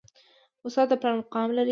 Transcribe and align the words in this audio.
استاد 0.65 0.87
د 0.91 0.93
پلار 1.01 1.15
مقام 1.19 1.49
لري 1.57 1.69